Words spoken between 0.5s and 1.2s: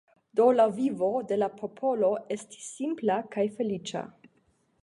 la vivo